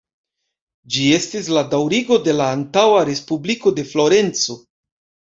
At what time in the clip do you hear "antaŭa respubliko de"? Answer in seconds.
2.53-3.85